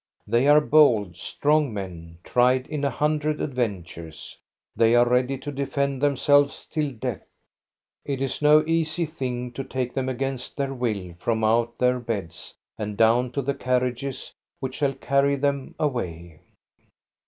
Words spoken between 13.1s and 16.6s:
to the carriages which shall carry them away.